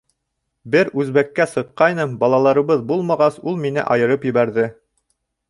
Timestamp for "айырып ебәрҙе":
3.99-4.69